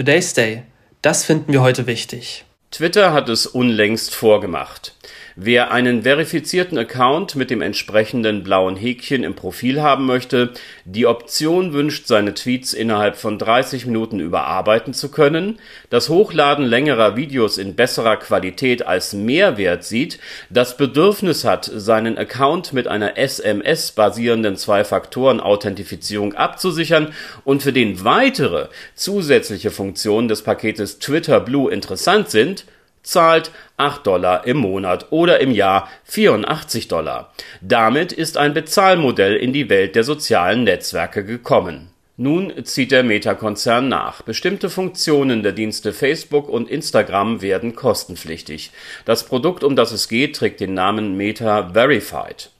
Today's 0.00 0.32
Day. 0.32 0.62
Das 1.02 1.26
finden 1.26 1.52
wir 1.52 1.60
heute 1.60 1.86
wichtig. 1.86 2.46
Twitter 2.70 3.12
hat 3.12 3.28
es 3.28 3.46
unlängst 3.46 4.14
vorgemacht. 4.14 4.94
Wer 5.36 5.70
einen 5.70 6.02
verifizierten 6.02 6.76
Account 6.76 7.36
mit 7.36 7.50
dem 7.50 7.62
entsprechenden 7.62 8.42
blauen 8.42 8.74
Häkchen 8.74 9.22
im 9.22 9.34
Profil 9.34 9.80
haben 9.80 10.04
möchte, 10.04 10.50
die 10.84 11.06
Option 11.06 11.72
wünscht, 11.72 12.06
seine 12.06 12.34
Tweets 12.34 12.72
innerhalb 12.72 13.16
von 13.16 13.38
30 13.38 13.86
Minuten 13.86 14.18
überarbeiten 14.18 14.92
zu 14.92 15.10
können, 15.10 15.60
das 15.88 16.08
Hochladen 16.08 16.64
längerer 16.64 17.14
Videos 17.14 17.58
in 17.58 17.76
besserer 17.76 18.16
Qualität 18.16 18.86
als 18.86 19.12
Mehrwert 19.12 19.84
sieht, 19.84 20.18
das 20.50 20.76
Bedürfnis 20.76 21.44
hat, 21.44 21.70
seinen 21.72 22.18
Account 22.18 22.72
mit 22.72 22.88
einer 22.88 23.16
SMS-basierenden 23.16 24.56
Zwei-Faktoren-Authentifizierung 24.56 26.34
abzusichern 26.34 27.14
und 27.44 27.62
für 27.62 27.72
den 27.72 28.04
weitere 28.04 28.66
zusätzliche 28.96 29.70
Funktionen 29.70 30.26
des 30.26 30.42
Paketes 30.42 30.98
Twitter 30.98 31.38
Blue 31.38 31.72
interessant 31.72 32.30
sind, 32.30 32.64
zahlt 33.02 33.50
8 33.76 34.06
Dollar 34.06 34.46
im 34.46 34.58
Monat 34.58 35.06
oder 35.10 35.40
im 35.40 35.52
Jahr 35.52 35.88
84 36.04 36.88
Dollar. 36.88 37.32
Damit 37.60 38.12
ist 38.12 38.36
ein 38.36 38.54
Bezahlmodell 38.54 39.36
in 39.36 39.52
die 39.52 39.68
Welt 39.68 39.96
der 39.96 40.04
sozialen 40.04 40.64
Netzwerke 40.64 41.24
gekommen. 41.24 41.90
Nun 42.22 42.66
zieht 42.66 42.92
der 42.92 43.02
Meta-Konzern 43.02 43.88
nach. 43.88 44.20
Bestimmte 44.20 44.68
Funktionen 44.68 45.42
der 45.42 45.52
Dienste 45.52 45.94
Facebook 45.94 46.50
und 46.50 46.68
Instagram 46.68 47.40
werden 47.40 47.74
kostenpflichtig. 47.74 48.72
Das 49.06 49.24
Produkt, 49.24 49.64
um 49.64 49.74
das 49.74 49.90
es 49.90 50.06
geht, 50.06 50.36
trägt 50.36 50.60
den 50.60 50.74
Namen 50.74 51.16
Meta 51.16 51.70
Verified. 51.72 52.50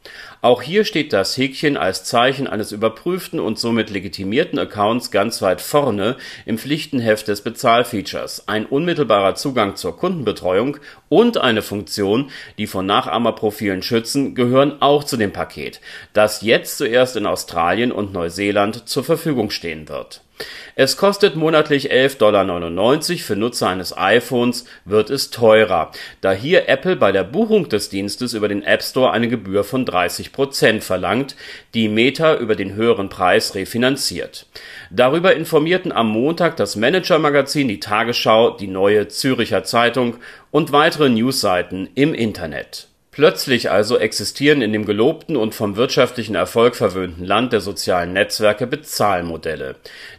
Auch 0.43 0.63
hier 0.63 0.85
steht 0.85 1.13
das 1.13 1.37
Häkchen 1.37 1.77
als 1.77 2.05
Zeichen 2.05 2.47
eines 2.47 2.73
überprüften 2.73 3.41
und 3.41 3.59
somit 3.59 3.91
legitimierten 3.91 4.59
Accounts 4.59 5.11
ganz 5.11 5.43
weit 5.43 5.61
vorne 5.61 6.17
im 6.47 6.57
Pflichtenheft 6.57 7.29
des 7.29 7.43
Bezahlfeatures. 7.43 8.49
Ein 8.49 8.65
unmittelbarer 8.65 9.35
Zugang 9.35 9.77
zur 9.77 9.99
Kundenbetreuung 9.99 10.79
und 11.11 11.37
eine 11.37 11.61
Funktion, 11.61 12.31
die 12.57 12.67
von 12.67 12.87
Nachahmerprofilen 12.87 13.83
schützen, 13.83 14.35
gehören 14.35 14.81
auch 14.81 15.05
zu 15.05 15.19
dem 15.19 15.33
Paket, 15.33 15.81
das 16.15 16.41
jetzt 16.41 16.79
zuerst 16.79 17.17
in 17.17 17.27
Australien 17.27 17.93
und 17.93 18.15
Neuseeland 18.15 18.89
zur 18.89 19.05
Verfügung 19.05 19.51
stehen 19.51 19.89
wird 19.91 20.23
es 20.75 20.97
kostet 20.97 21.37
monatlich 21.37 21.93
11,99 21.93 22.19
Dollar, 22.19 23.19
für 23.19 23.37
Nutzer 23.37 23.69
eines 23.69 23.97
iPhones 23.97 24.65
wird 24.85 25.11
es 25.11 25.31
teurer, 25.31 25.91
da 26.21 26.33
hier 26.33 26.69
Apple 26.69 26.97
bei 26.97 27.13
der 27.13 27.25
Buchung 27.25 27.69
des 27.69 27.89
Dienstes 27.89 28.35
über 28.35 28.49
den 28.49 28.63
App 28.63 28.83
Store 28.83 29.11
eine 29.11 29.29
Gebühr 29.29 29.65
von 29.65 29.85
30 29.85 30.33
Prozent 30.33 30.85
verlangt, 30.85 31.37
die 31.75 31.89
Meta 31.89 32.37
über 32.37 32.57
den 32.57 32.75
höheren 32.75 33.09
Preis 33.09 33.55
refinanziert. 33.55 34.47
Darüber 34.91 35.35
informierten 35.35 35.93
am 35.93 36.09
Montag 36.09 36.57
das 36.57 36.77
Manager-Magazin, 36.77 37.69
die 37.69 37.81
Tagesschau, 37.81 38.51
die 38.51 38.69
Neue 38.69 39.09
Züricher 39.09 39.65
Zeitung 39.65 40.17
und 40.51 40.73
weitere 40.73 41.09
Newsseiten 41.09 41.89
im 41.95 42.15
Internet 42.15 42.90
Plötzlich 43.13 43.73
also 43.73 43.99
existieren 43.99 44.63
in 44.63 44.73
dem 44.73 44.85
gelobten 44.85 45.37
und 45.37 45.53
vom 45.53 45.75
wirtschaftlichen 45.75 46.37
Erfolg 46.37 46.77
verwöhnten 46.77 47.25
Land 47.25 47.53
der 47.53 47.61
sozialen 47.61 48.13
Netzwerke 48.13 48.69
Bezahlmodelle. 48.69 49.75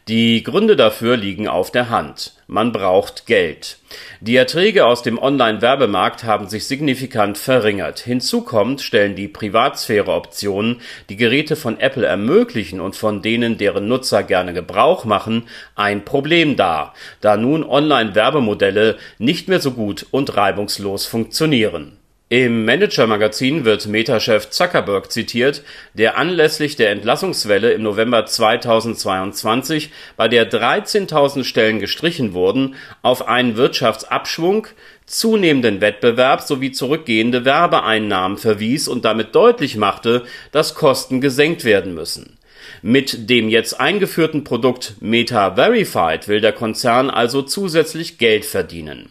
Die 0.10 0.44
Gründe 0.44 0.76
dafür 0.76 1.16
liegen 1.16 1.48
auf 1.48 1.72
der 1.72 1.90
Hand. 1.90 2.34
Man 2.48 2.74
braucht 2.74 3.28
Geld. 3.28 3.78
Die 4.20 4.36
Erträge 4.36 4.86
aus 4.86 5.04
dem 5.04 5.18
Online-Werbemarkt 5.18 6.26
haben 6.26 6.50
sich 6.50 6.68
signifikant 6.68 7.38
verringert. 7.38 8.00
Hinzu 8.00 8.42
kommt, 8.42 8.82
stellen 8.82 9.16
die 9.16 9.30
Privatsphäre-Optionen, 9.30 10.82
die 11.08 11.16
Geräte 11.16 11.56
von 11.56 11.80
Apple 11.80 12.06
ermöglichen 12.06 12.82
und 12.82 12.98
von 12.98 13.22
denen 13.22 13.58
deren 13.58 13.88
Nutzer 13.88 14.24
gerne 14.24 14.52
Gebrauch 14.52 15.06
machen, 15.06 15.48
ein 15.76 16.04
Problem 16.04 16.58
dar, 16.58 16.94
da 17.22 17.38
nun 17.38 17.64
Online-Werbemodelle 17.64 18.98
nicht 19.18 19.48
mehr 19.48 19.62
so 19.62 19.72
gut 19.72 20.06
und 20.12 20.36
reibungslos 20.36 21.06
funktionieren 21.06 22.01
im 22.32 22.64
Manager-Magazin 22.64 23.66
wird 23.66 23.88
Meta-Chef 23.88 24.52
Zuckerberg 24.52 25.12
zitiert, 25.12 25.64
der 25.96 26.18
anlässlich 26.18 26.78
der 26.78 26.90
Entlassungswelle 26.92 27.74
im 27.74 27.84
November 27.84 28.26
2022, 28.26 29.92
bei 30.16 30.30
der 30.30 30.50
13.000 30.50 31.44
Stellen 31.44 31.82
gestrichen 31.82 32.32
wurden, 32.32 32.76
auf 33.02 33.28
einen 33.28 33.58
Wirtschaftsabschwung, 33.58 34.68
zunehmenden 35.06 35.82
Wettbewerb 35.82 36.40
sowie 36.40 36.72
zurückgehende 36.72 37.44
Werbeeinnahmen 37.44 38.38
verwies 38.38 38.88
und 38.88 39.04
damit 39.04 39.36
deutlich 39.36 39.76
machte, 39.76 40.24
dass 40.54 40.74
Kosten 40.74 41.20
gesenkt 41.20 41.66
werden 41.66 41.94
müssen. 41.94 42.38
Mit 42.82 43.30
dem 43.30 43.50
jetzt 43.50 43.78
eingeführten 43.78 44.46
Produkt 44.46 44.96
Meta 45.02 45.56
Verified 45.56 46.30
will 46.30 46.40
der 46.40 46.54
Konzern 46.54 47.10
also 47.10 47.42
zusätzlich 47.42 48.20
Geld 48.20 48.46
verdienen 48.46 49.10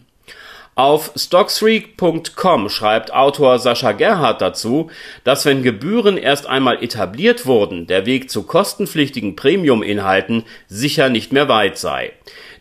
auf 0.80 1.12
Stockstreak.com 1.14 2.70
schreibt 2.70 3.12
Autor 3.12 3.58
Sascha 3.58 3.92
Gerhardt 3.92 4.40
dazu, 4.40 4.90
dass 5.24 5.44
wenn 5.44 5.62
Gebühren 5.62 6.16
erst 6.16 6.46
einmal 6.46 6.82
etabliert 6.82 7.44
wurden, 7.44 7.86
der 7.86 8.06
Weg 8.06 8.30
zu 8.30 8.44
kostenpflichtigen 8.44 9.36
Premium-Inhalten 9.36 10.44
sicher 10.68 11.10
nicht 11.10 11.34
mehr 11.34 11.50
weit 11.50 11.76
sei. 11.76 12.12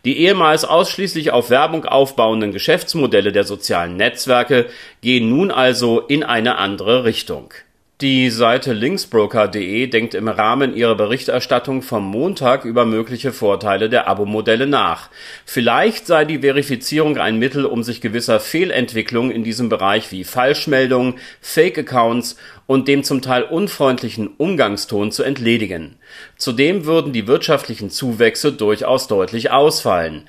Die 0.04 0.18
ehemals 0.18 0.66
ausschließlich 0.66 1.30
auf 1.30 1.48
Werbung 1.48 1.86
aufbauenden 1.86 2.52
Geschäftsmodelle 2.52 3.32
der 3.32 3.44
sozialen 3.44 3.96
Netzwerke 3.96 4.66
gehen 5.00 5.30
nun 5.30 5.50
also 5.50 6.00
in 6.00 6.22
eine 6.22 6.58
andere 6.58 7.04
Richtung 7.04 7.54
die 8.00 8.30
Seite 8.30 8.72
linksbroker.de 8.72 9.86
denkt 9.86 10.14
im 10.14 10.28
Rahmen 10.28 10.74
ihrer 10.74 10.94
Berichterstattung 10.94 11.82
vom 11.82 12.04
Montag 12.04 12.64
über 12.64 12.86
mögliche 12.86 13.32
Vorteile 13.32 13.90
der 13.90 14.08
Abo-Modelle 14.08 14.66
nach. 14.66 15.10
Vielleicht 15.44 16.06
sei 16.06 16.24
die 16.24 16.38
Verifizierung 16.38 17.18
ein 17.18 17.38
Mittel, 17.38 17.66
um 17.66 17.82
sich 17.82 18.00
gewisser 18.00 18.40
Fehlentwicklungen 18.40 19.30
in 19.30 19.44
diesem 19.44 19.68
Bereich 19.68 20.10
wie 20.12 20.24
Falschmeldungen, 20.24 21.14
Fake-Accounts 21.42 22.36
und 22.66 22.86
dem 22.86 23.02
zum 23.02 23.20
Teil 23.20 23.42
unfreundlichen 23.42 24.28
Umgangston 24.36 25.10
zu 25.10 25.24
entledigen. 25.24 25.96
Zudem 26.36 26.86
würden 26.86 27.12
die 27.12 27.26
wirtschaftlichen 27.26 27.90
Zuwächse 27.90 28.52
durchaus 28.52 29.08
deutlich 29.08 29.50
ausfallen. 29.50 30.22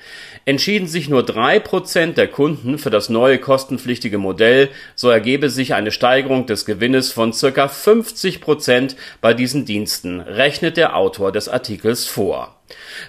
Entschieden 0.44 0.88
sich 0.88 1.08
nur 1.08 1.22
drei 1.22 1.60
Prozent 1.60 2.18
der 2.18 2.26
Kunden 2.26 2.78
für 2.78 2.90
das 2.90 3.08
neue 3.08 3.38
kostenpflichtige 3.38 4.18
Modell, 4.18 4.70
so 4.96 5.08
ergebe 5.08 5.50
sich 5.50 5.74
eine 5.74 5.92
Steigerung 5.92 6.46
des 6.46 6.64
Gewinnes 6.64 7.12
von 7.12 7.32
circa 7.32 7.61
50 7.68 8.40
Prozent 8.40 8.96
bei 9.20 9.34
diesen 9.34 9.64
Diensten, 9.64 10.20
rechnet 10.20 10.76
der 10.76 10.96
Autor 10.96 11.32
des 11.32 11.48
Artikels 11.48 12.06
vor 12.06 12.56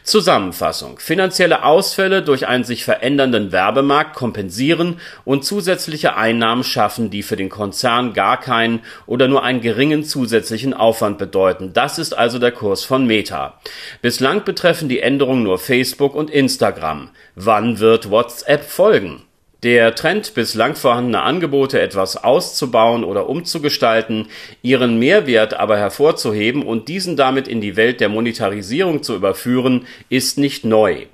Zusammenfassung 0.03 0.99
Finanzielle 0.99 1.63
Ausfälle 1.63 2.21
durch 2.21 2.47
einen 2.47 2.63
sich 2.63 2.83
verändernden 2.83 3.51
Werbemarkt 3.51 4.15
kompensieren 4.15 4.99
und 5.25 5.45
zusätzliche 5.45 6.15
Einnahmen 6.15 6.63
schaffen, 6.63 7.09
die 7.09 7.23
für 7.23 7.35
den 7.35 7.49
Konzern 7.49 8.13
gar 8.13 8.39
keinen 8.39 8.81
oder 9.05 9.27
nur 9.27 9.43
einen 9.43 9.61
geringen 9.61 10.03
zusätzlichen 10.03 10.73
Aufwand 10.73 11.17
bedeuten. 11.17 11.73
Das 11.73 11.99
ist 11.99 12.17
also 12.17 12.39
der 12.39 12.51
Kurs 12.51 12.83
von 12.83 13.05
Meta. 13.05 13.59
Bislang 14.01 14.43
betreffen 14.43 14.89
die 14.89 14.99
Änderungen 14.99 15.43
nur 15.43 15.59
Facebook 15.59 16.15
und 16.15 16.29
Instagram. 16.29 17.09
Wann 17.35 17.79
wird 17.79 18.09
WhatsApp 18.09 18.63
folgen? 18.63 19.23
Der 19.63 19.95
Trend, 19.95 20.33
bislang 20.33 20.75
vorhandene 20.75 21.21
Angebote 21.21 21.79
etwas 21.79 22.21
auszubauen 22.21 23.05
oder 23.05 23.29
umzugestalten, 23.29 24.27
ihren 24.61 24.99
Mehrwert 24.99 25.53
aber 25.53 25.77
hervorzuheben 25.77 26.63
und 26.63 26.89
diesen 26.89 27.15
damit 27.15 27.47
in 27.47 27.61
die 27.61 27.77
Welt 27.77 28.01
der 28.01 28.09
Monetarisierung 28.09 29.03
zu 29.03 29.15
überführen, 29.15 29.87
ist 30.09 30.37
nicht 30.37 30.65
neu. 30.65 31.05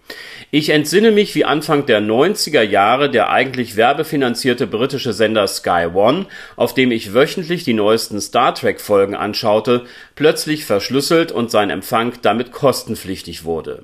Ich 0.50 0.70
entsinne 0.70 1.12
mich, 1.12 1.36
wie 1.36 1.46
Anfang 1.46 1.86
der 1.86 2.02
90er 2.02 2.64
Jahre 2.64 3.12
der 3.12 3.30
eigentlich 3.30 3.76
werbefinanzierte 3.76 4.66
britische 4.66 5.14
Sender 5.14 5.46
Sky 5.46 5.90
One, 5.94 6.26
auf 6.56 6.74
dem 6.74 6.90
ich 6.90 7.14
wöchentlich 7.14 7.66
die 7.66 7.76
neuesten 7.76 8.20
Star 8.20 8.56
Trek 8.56 8.82
Folgen 8.82 9.14
anschaute, 9.14 9.86
plötzlich 10.16 10.66
verschlüsselt 10.66 11.32
und 11.32 11.52
sein 11.52 11.70
Empfang 11.70 12.14
damit 12.24 12.52
kostenpflichtig 12.52 13.44
wurde. 13.44 13.84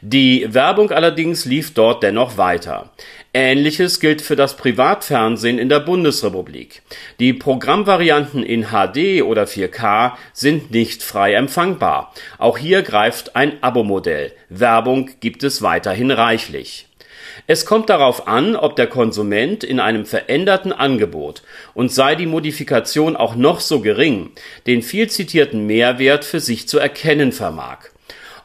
Die 0.00 0.46
Werbung 0.54 0.92
allerdings 0.92 1.44
lief 1.44 1.74
dort 1.74 2.04
dennoch 2.04 2.36
weiter. 2.36 2.92
Ähnliches 3.38 4.00
gilt 4.00 4.22
für 4.22 4.34
das 4.34 4.56
Privatfernsehen 4.56 5.58
in 5.58 5.68
der 5.68 5.80
Bundesrepublik. 5.80 6.80
Die 7.20 7.34
Programmvarianten 7.34 8.42
in 8.42 8.68
HD 8.68 9.22
oder 9.22 9.44
4K 9.44 10.12
sind 10.32 10.70
nicht 10.70 11.02
frei 11.02 11.34
empfangbar. 11.34 12.14
Auch 12.38 12.56
hier 12.56 12.80
greift 12.80 13.36
ein 13.36 13.62
Abo-Modell. 13.62 14.32
Werbung 14.48 15.10
gibt 15.20 15.42
es 15.42 15.60
weiterhin 15.60 16.10
reichlich. 16.12 16.86
Es 17.46 17.66
kommt 17.66 17.90
darauf 17.90 18.26
an, 18.26 18.56
ob 18.56 18.74
der 18.74 18.86
Konsument 18.86 19.64
in 19.64 19.80
einem 19.80 20.06
veränderten 20.06 20.72
Angebot 20.72 21.42
und 21.74 21.92
sei 21.92 22.14
die 22.14 22.24
Modifikation 22.24 23.16
auch 23.16 23.34
noch 23.34 23.60
so 23.60 23.80
gering, 23.80 24.30
den 24.66 24.80
viel 24.80 25.10
zitierten 25.10 25.66
Mehrwert 25.66 26.24
für 26.24 26.40
sich 26.40 26.68
zu 26.68 26.78
erkennen 26.78 27.32
vermag. 27.32 27.90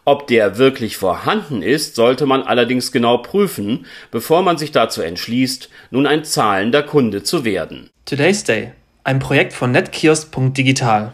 Ob 0.03 0.25
der 0.27 0.57
wirklich 0.57 0.97
vorhanden 0.97 1.61
ist, 1.61 1.95
sollte 1.95 2.25
man 2.25 2.41
allerdings 2.41 2.91
genau 2.91 3.17
prüfen, 3.17 3.85
bevor 4.09 4.41
man 4.41 4.57
sich 4.57 4.71
dazu 4.71 5.01
entschließt, 5.01 5.69
nun 5.91 6.07
ein 6.07 6.23
zahlender 6.23 6.81
Kunde 6.81 7.21
zu 7.21 7.45
werden. 7.45 7.89
Today's 8.05 8.43
Day, 8.43 8.71
ein 9.03 9.19
Projekt 9.19 9.53
von 9.53 9.71
netkiosk.digital. 9.71 11.13